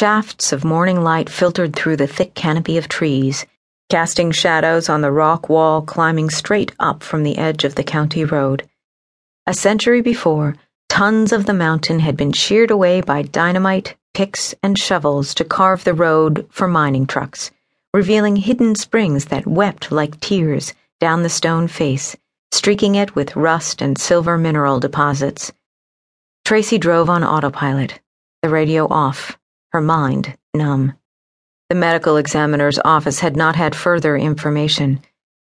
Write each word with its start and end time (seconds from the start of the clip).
Shafts 0.00 0.50
of 0.50 0.64
morning 0.64 1.02
light 1.02 1.28
filtered 1.28 1.76
through 1.76 1.96
the 1.98 2.06
thick 2.06 2.32
canopy 2.32 2.78
of 2.78 2.88
trees, 2.88 3.44
casting 3.90 4.30
shadows 4.30 4.88
on 4.88 5.02
the 5.02 5.12
rock 5.12 5.50
wall 5.50 5.82
climbing 5.82 6.30
straight 6.30 6.72
up 6.78 7.02
from 7.02 7.22
the 7.22 7.36
edge 7.36 7.64
of 7.64 7.74
the 7.74 7.84
county 7.84 8.24
road. 8.24 8.66
A 9.46 9.52
century 9.52 10.00
before, 10.00 10.56
tons 10.88 11.32
of 11.32 11.44
the 11.44 11.52
mountain 11.52 12.00
had 12.00 12.16
been 12.16 12.32
sheared 12.32 12.70
away 12.70 13.02
by 13.02 13.20
dynamite, 13.20 13.94
picks, 14.14 14.54
and 14.62 14.78
shovels 14.78 15.34
to 15.34 15.44
carve 15.44 15.84
the 15.84 15.92
road 15.92 16.46
for 16.48 16.66
mining 16.66 17.06
trucks, 17.06 17.50
revealing 17.92 18.36
hidden 18.36 18.74
springs 18.76 19.26
that 19.26 19.46
wept 19.46 19.92
like 19.92 20.18
tears 20.18 20.72
down 20.98 21.22
the 21.22 21.28
stone 21.28 21.68
face, 21.68 22.16
streaking 22.52 22.94
it 22.94 23.14
with 23.14 23.36
rust 23.36 23.82
and 23.82 23.98
silver 23.98 24.38
mineral 24.38 24.80
deposits. 24.80 25.52
Tracy 26.46 26.78
drove 26.78 27.10
on 27.10 27.22
autopilot, 27.22 28.00
the 28.40 28.48
radio 28.48 28.88
off 28.88 29.36
her 29.72 29.80
mind 29.80 30.36
numb. 30.52 30.94
The 31.68 31.76
medical 31.76 32.16
examiner's 32.16 32.80
office 32.84 33.20
had 33.20 33.36
not 33.36 33.54
had 33.54 33.76
further 33.76 34.16
information. 34.16 35.00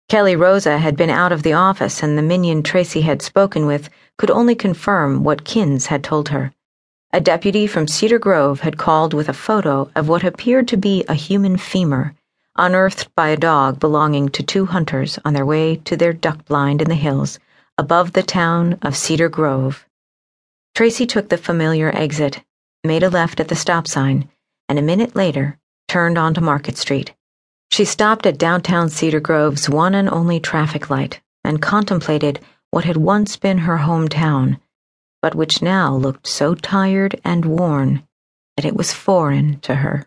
Kelly 0.08 0.38
Rosa 0.38 0.78
had 0.78 0.96
been 0.96 1.10
out 1.10 1.34
of 1.34 1.44
the 1.44 1.52
office, 1.52 2.02
and 2.02 2.18
the 2.18 2.22
minion 2.22 2.64
Tracy 2.64 3.02
had 3.02 3.22
spoken 3.22 3.66
with 3.66 3.90
could 4.18 4.32
only 4.32 4.56
confirm 4.56 5.24
what 5.24 5.44
Kins 5.44 5.88
had 5.88 6.04
told 6.04 6.30
her. 6.30 6.54
A 7.12 7.20
deputy 7.20 7.68
from 7.68 7.88
Cedar 7.88 8.20
Grove 8.20 8.62
had 8.62 8.78
called 8.78 9.14
with 9.14 9.28
a 9.28 9.34
photo 9.34 9.90
of 9.96 10.08
what 10.08 10.24
appeared 10.24 10.70
to 10.70 10.78
be 10.78 11.04
a 11.10 11.14
human 11.14 11.58
femur, 11.58 12.14
unearthed 12.56 13.14
by 13.16 13.28
a 13.28 13.38
dog 13.38 13.80
belonging 13.80 14.30
to 14.30 14.44
two 14.44 14.66
hunters 14.66 15.20
on 15.26 15.34
their 15.34 15.46
way 15.46 15.76
to 15.84 15.98
their 15.98 16.14
duck 16.14 16.46
blind 16.46 16.82
in 16.82 16.88
the 16.88 16.96
hills 16.96 17.38
above 17.78 18.14
the 18.14 18.24
town 18.24 18.78
of 18.82 18.96
Cedar 18.96 19.28
Grove. 19.28 19.86
Tracy 20.74 21.06
took 21.06 21.28
the 21.28 21.38
familiar 21.38 21.94
exit 21.94 22.42
made 22.86 23.04
a 23.04 23.10
left 23.10 23.40
at 23.40 23.48
the 23.48 23.56
stop 23.56 23.88
sign, 23.88 24.30
and 24.70 24.80
a 24.80 24.84
minute 24.84 25.16
later 25.16 25.58
turned 25.88 26.18
onto 26.18 26.42
Market 26.42 26.78
Street. 26.78 27.14
She 27.72 27.86
stopped 27.86 28.26
at 28.26 28.38
downtown 28.38 28.90
Cedar 28.90 29.20
Grove's 29.20 29.70
one 29.70 29.96
and 29.96 30.10
only 30.10 30.40
traffic 30.40 30.90
light 30.90 31.22
and 31.44 31.62
contemplated 31.62 32.40
what 32.72 32.86
had 32.86 32.98
once 32.98 33.38
been 33.38 33.60
her 33.60 33.78
hometown, 33.78 34.60
but 35.22 35.36
which 35.36 35.62
now 35.62 35.96
looked 35.96 36.28
so 36.28 36.56
tired 36.56 37.20
and 37.24 37.46
worn 37.46 38.04
that 38.56 38.66
it 38.66 38.76
was 38.76 38.94
foreign 38.94 39.60
to 39.62 39.76
her. 39.76 40.06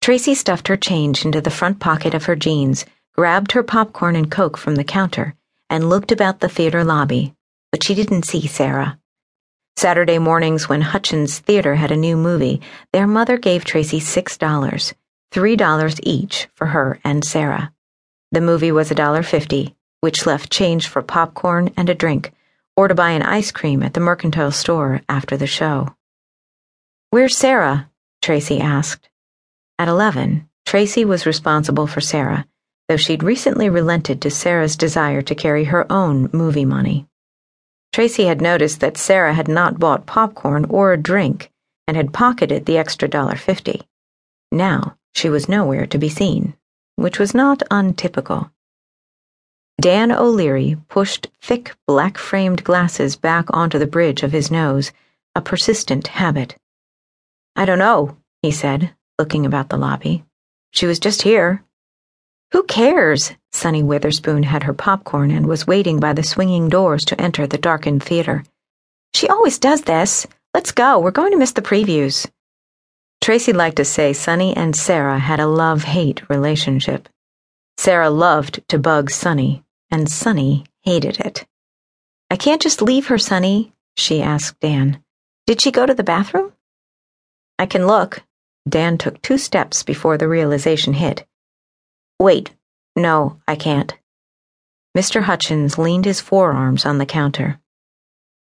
Tracy 0.00 0.34
stuffed 0.34 0.68
her 0.68 0.76
change 0.76 1.24
into 1.24 1.40
the 1.40 1.50
front 1.50 1.78
pocket 1.78 2.14
of 2.14 2.24
her 2.24 2.34
jeans, 2.34 2.84
grabbed 3.14 3.52
her 3.52 3.62
popcorn 3.62 4.16
and 4.16 4.30
Coke 4.30 4.56
from 4.56 4.74
the 4.74 4.84
counter, 4.84 5.34
and 5.70 5.88
looked 5.88 6.10
about 6.10 6.40
the 6.40 6.48
theater 6.48 6.82
lobby, 6.82 7.34
but 7.70 7.84
she 7.84 7.94
didn't 7.94 8.24
see 8.24 8.46
Sarah. 8.46 8.98
Saturday 9.76 10.18
mornings, 10.18 10.68
when 10.68 10.80
Hutchins 10.80 11.38
Theater 11.38 11.74
had 11.74 11.90
a 11.90 11.96
new 11.96 12.16
movie, 12.16 12.60
their 12.92 13.06
mother 13.06 13.36
gave 13.36 13.64
Tracy 13.64 14.00
$6, 14.00 14.94
$3 15.32 16.00
each 16.02 16.48
for 16.54 16.66
her 16.66 17.00
and 17.04 17.24
Sarah. 17.24 17.72
The 18.30 18.40
movie 18.40 18.72
was 18.72 18.90
$1.50, 18.90 19.74
which 20.00 20.26
left 20.26 20.52
change 20.52 20.88
for 20.88 21.02
popcorn 21.02 21.70
and 21.76 21.88
a 21.88 21.94
drink, 21.94 22.32
or 22.76 22.88
to 22.88 22.94
buy 22.94 23.10
an 23.10 23.22
ice 23.22 23.50
cream 23.50 23.82
at 23.82 23.94
the 23.94 24.00
mercantile 24.00 24.52
store 24.52 25.00
after 25.08 25.36
the 25.36 25.46
show. 25.46 25.94
Where's 27.10 27.36
Sarah? 27.36 27.90
Tracy 28.22 28.60
asked. 28.60 29.08
At 29.78 29.88
11, 29.88 30.48
Tracy 30.64 31.04
was 31.04 31.26
responsible 31.26 31.86
for 31.86 32.00
Sarah, 32.00 32.46
though 32.88 32.96
she'd 32.96 33.22
recently 33.22 33.68
relented 33.68 34.22
to 34.22 34.30
Sarah's 34.30 34.76
desire 34.76 35.22
to 35.22 35.34
carry 35.34 35.64
her 35.64 35.90
own 35.90 36.30
movie 36.32 36.64
money. 36.64 37.06
Tracy 37.92 38.24
had 38.24 38.40
noticed 38.40 38.80
that 38.80 38.96
Sarah 38.96 39.34
had 39.34 39.48
not 39.48 39.78
bought 39.78 40.06
popcorn 40.06 40.64
or 40.66 40.92
a 40.92 40.96
drink 40.96 41.50
and 41.86 41.96
had 41.96 42.12
pocketed 42.12 42.64
the 42.64 42.78
extra 42.78 43.06
dollar 43.06 43.36
fifty. 43.36 43.82
Now 44.50 44.96
she 45.14 45.28
was 45.28 45.48
nowhere 45.48 45.86
to 45.86 45.98
be 45.98 46.08
seen, 46.08 46.54
which 46.96 47.18
was 47.18 47.34
not 47.34 47.62
untypical. 47.70 48.50
Dan 49.80 50.12
O'Leary 50.12 50.76
pushed 50.88 51.28
thick 51.40 51.74
black 51.86 52.16
framed 52.16 52.64
glasses 52.64 53.16
back 53.16 53.46
onto 53.50 53.78
the 53.78 53.86
bridge 53.86 54.22
of 54.22 54.32
his 54.32 54.50
nose, 54.50 54.92
a 55.34 55.40
persistent 55.40 56.06
habit. 56.08 56.56
I 57.56 57.64
don't 57.64 57.78
know, 57.78 58.16
he 58.42 58.52
said, 58.52 58.94
looking 59.18 59.44
about 59.44 59.68
the 59.68 59.76
lobby. 59.76 60.24
She 60.70 60.86
was 60.86 60.98
just 60.98 61.22
here. 61.22 61.62
Who 62.52 62.64
cares? 62.64 63.32
Sunny 63.50 63.82
Witherspoon 63.82 64.42
had 64.42 64.64
her 64.64 64.74
popcorn 64.74 65.30
and 65.30 65.46
was 65.46 65.66
waiting 65.66 65.98
by 65.98 66.12
the 66.12 66.22
swinging 66.22 66.68
doors 66.68 67.04
to 67.06 67.20
enter 67.20 67.46
the 67.46 67.56
darkened 67.56 68.02
theater. 68.02 68.44
She 69.14 69.26
always 69.26 69.58
does 69.58 69.82
this. 69.82 70.26
Let's 70.54 70.72
go. 70.72 70.98
We're 70.98 71.12
going 71.12 71.32
to 71.32 71.38
miss 71.38 71.52
the 71.52 71.62
previews. 71.62 72.28
Tracy 73.22 73.54
liked 73.54 73.76
to 73.76 73.86
say 73.86 74.12
Sunny 74.12 74.54
and 74.54 74.76
Sarah 74.76 75.18
had 75.18 75.40
a 75.40 75.46
love 75.46 75.84
hate 75.84 76.28
relationship. 76.28 77.08
Sarah 77.78 78.10
loved 78.10 78.60
to 78.68 78.78
bug 78.78 79.10
Sunny, 79.10 79.64
and 79.90 80.10
Sunny 80.10 80.66
hated 80.82 81.20
it. 81.20 81.46
I 82.30 82.36
can't 82.36 82.60
just 82.60 82.82
leave 82.82 83.06
her, 83.06 83.18
Sunny, 83.18 83.72
she 83.96 84.20
asked 84.20 84.60
Dan. 84.60 85.02
Did 85.46 85.62
she 85.62 85.70
go 85.70 85.86
to 85.86 85.94
the 85.94 86.04
bathroom? 86.04 86.52
I 87.58 87.64
can 87.64 87.86
look. 87.86 88.22
Dan 88.68 88.98
took 88.98 89.22
two 89.22 89.38
steps 89.38 89.82
before 89.82 90.18
the 90.18 90.28
realization 90.28 90.92
hit. 90.92 91.26
Wait, 92.22 92.52
no, 92.94 93.40
I 93.48 93.56
can't. 93.56 93.92
Mr. 94.96 95.22
Hutchins 95.22 95.76
leaned 95.76 96.04
his 96.04 96.20
forearms 96.20 96.86
on 96.86 96.98
the 96.98 97.04
counter. 97.04 97.58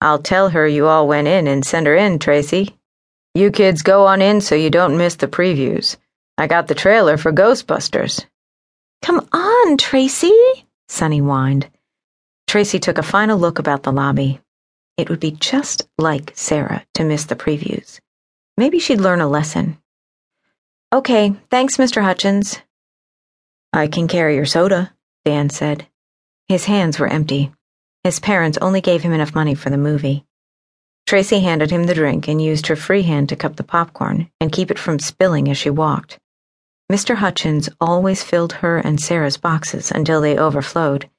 I'll 0.01 0.19
tell 0.19 0.49
her 0.49 0.67
you 0.67 0.87
all 0.87 1.07
went 1.07 1.29
in 1.29 1.47
and 1.47 1.65
send 1.65 1.87
her 1.87 1.95
in, 1.95 2.19
Tracy. 2.19 2.75
You 3.33 3.49
kids 3.49 3.81
go 3.81 4.05
on 4.07 4.21
in 4.21 4.41
so 4.41 4.55
you 4.55 4.69
don't 4.69 4.97
miss 4.97 5.15
the 5.15 5.29
previews. 5.29 5.95
I 6.37 6.47
got 6.47 6.67
the 6.67 6.75
trailer 6.75 7.15
for 7.15 7.31
Ghostbusters. 7.31 8.25
Come 9.01 9.25
on, 9.31 9.77
Tracy, 9.77 10.37
Sunny 10.89 11.19
whined. 11.19 11.69
Tracy 12.49 12.77
took 12.77 12.97
a 12.97 13.03
final 13.03 13.39
look 13.39 13.57
about 13.57 13.83
the 13.83 13.93
lobby. 13.93 14.41
It 14.97 15.09
would 15.09 15.21
be 15.21 15.31
just 15.31 15.87
like 15.97 16.33
Sarah 16.35 16.85
to 16.95 17.05
miss 17.05 17.23
the 17.23 17.37
previews. 17.37 18.01
Maybe 18.57 18.79
she'd 18.79 18.99
learn 18.99 19.21
a 19.21 19.29
lesson. 19.29 19.77
Okay, 20.91 21.33
thanks, 21.49 21.77
Mr. 21.77 22.03
Hutchins. 22.03 22.59
I 23.73 23.87
can 23.87 24.07
carry 24.07 24.35
your 24.35 24.45
soda, 24.45 24.93
Dan 25.23 25.49
said. 25.49 25.87
His 26.49 26.65
hands 26.65 26.99
were 26.99 27.07
empty. 27.07 27.51
His 28.03 28.19
parents 28.19 28.57
only 28.61 28.81
gave 28.81 29.01
him 29.01 29.13
enough 29.13 29.33
money 29.33 29.55
for 29.55 29.69
the 29.69 29.77
movie. 29.77 30.25
Tracy 31.07 31.39
handed 31.39 31.71
him 31.71 31.85
the 31.85 31.93
drink 31.93 32.27
and 32.27 32.41
used 32.41 32.67
her 32.67 32.75
free 32.75 33.03
hand 33.03 33.29
to 33.29 33.35
cup 33.35 33.55
the 33.55 33.63
popcorn 33.63 34.29
and 34.41 34.51
keep 34.51 34.71
it 34.71 34.79
from 34.79 34.99
spilling 34.99 35.49
as 35.49 35.57
she 35.57 35.69
walked. 35.69 36.19
Mr. 36.91 37.15
Hutchins 37.15 37.69
always 37.79 38.23
filled 38.23 38.53
her 38.53 38.77
and 38.77 38.99
Sarah's 38.99 39.37
boxes 39.37 39.91
until 39.91 40.19
they 40.19 40.37
overflowed. 40.37 41.09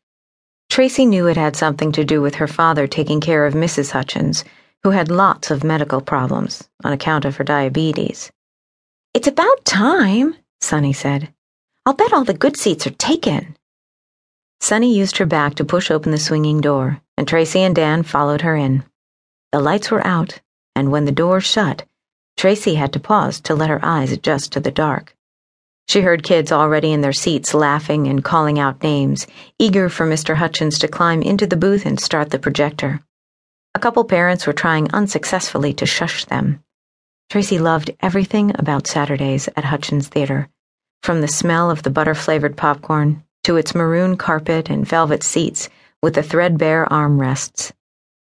Tracy 0.69 1.07
knew 1.07 1.27
it 1.27 1.37
had 1.39 1.57
something 1.57 1.93
to 1.93 2.05
do 2.05 2.21
with 2.21 2.35
her 2.35 2.49
father 2.49 2.87
taking 2.87 3.21
care 3.21 3.47
of 3.47 3.55
Mrs. 3.55 3.93
Hutchins, 3.93 4.45
who 4.83 4.91
had 4.91 5.11
lots 5.11 5.51
of 5.51 5.65
medical 5.65 6.03
problems 6.03 6.69
on 6.85 6.93
account 6.93 7.25
of 7.25 7.37
her 7.37 7.45
diabetes. 7.45 8.31
It's 9.15 9.29
about 9.29 9.65
time, 9.65 10.35
Sunny 10.61 10.93
said. 10.93 11.33
I'll 11.85 11.95
bet 11.95 12.13
all 12.13 12.23
the 12.23 12.33
good 12.33 12.57
seats 12.57 12.87
are 12.87 12.91
taken. 12.91 13.57
Sunny 14.61 14.97
used 14.97 15.17
her 15.19 15.27
back 15.27 15.57
to 15.57 15.65
push 15.65 15.91
open 15.91 16.13
the 16.13 16.19
swinging 16.19 16.61
door, 16.61 17.01
and 17.17 17.27
Tracy 17.27 17.59
and 17.59 17.75
Dan 17.75 18.05
followed 18.05 18.43
her 18.43 18.55
in. 18.55 18.85
The 19.51 19.59
lights 19.59 19.91
were 19.91 20.07
out, 20.07 20.41
and 20.77 20.93
when 20.93 21.07
the 21.07 21.11
door 21.11 21.41
shut, 21.41 21.85
Tracy 22.37 22.77
had 22.77 22.93
to 22.93 23.01
pause 23.01 23.41
to 23.41 23.57
let 23.57 23.69
her 23.69 23.85
eyes 23.85 24.13
adjust 24.13 24.53
to 24.53 24.61
the 24.61 24.71
dark. 24.71 25.17
She 25.89 26.03
heard 26.03 26.23
kids 26.23 26.53
already 26.53 26.93
in 26.93 27.01
their 27.01 27.13
seats 27.13 27.53
laughing 27.53 28.07
and 28.07 28.23
calling 28.23 28.61
out 28.61 28.85
names, 28.85 29.27
eager 29.59 29.89
for 29.89 30.07
Mr. 30.07 30.37
Hutchins 30.37 30.79
to 30.79 30.89
climb 30.89 31.21
into 31.21 31.49
the 31.49 31.57
booth 31.57 31.85
and 31.85 31.99
start 31.99 32.31
the 32.31 32.39
projector. 32.39 33.01
A 33.75 33.81
couple 33.81 34.05
parents 34.05 34.47
were 34.47 34.53
trying 34.53 34.89
unsuccessfully 34.93 35.73
to 35.75 35.87
shush 35.87 36.27
them. 36.27 36.63
Tracy 37.29 37.59
loved 37.59 37.91
everything 37.99 38.53
about 38.55 38.87
Saturdays 38.87 39.49
at 39.57 39.65
Hutchins 39.65 40.07
Theater 40.07 40.49
from 41.03 41.21
the 41.21 41.29
smell 41.29 41.71
of 41.71 41.83
the 41.83 41.91
butter 41.91 42.15
flavored 42.15 42.57
popcorn 42.57 43.23
to 43.45 43.57
its 43.57 43.75
maroon 43.75 44.17
carpet 44.17 44.71
and 44.71 44.87
velvet 44.87 45.23
seats 45.23 45.69
with 46.01 46.15
the 46.15 46.23
threadbare 46.23 46.87
armrests. 46.93 47.73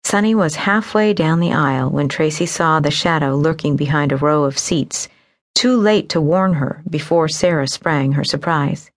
Sunny 0.03 0.35
was 0.35 0.55
halfway 0.55 1.13
down 1.13 1.39
the 1.39 1.53
aisle 1.53 1.89
when 1.89 2.09
Tracy 2.09 2.45
saw 2.45 2.79
the 2.79 2.91
shadow 2.91 3.35
lurking 3.35 3.75
behind 3.75 4.11
a 4.11 4.17
row 4.17 4.43
of 4.43 4.57
seats, 4.57 5.07
too 5.53 5.77
late 5.77 6.09
to 6.09 6.21
warn 6.21 6.53
her 6.53 6.83
before 6.89 7.27
Sarah 7.27 7.67
sprang 7.67 8.11
her 8.13 8.23
surprise. 8.23 8.91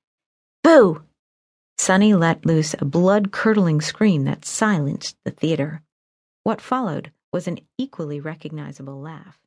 Boo! 0.62 1.02
Sunny 1.78 2.14
let 2.14 2.44
loose 2.44 2.74
a 2.78 2.84
blood 2.84 3.32
curdling 3.32 3.80
scream 3.80 4.24
that 4.24 4.44
silenced 4.44 5.16
the 5.24 5.30
theater. 5.30 5.82
What 6.42 6.60
followed 6.60 7.12
was 7.32 7.46
an 7.46 7.60
equally 7.78 8.20
recognizable 8.20 9.00
laugh. 9.00 9.38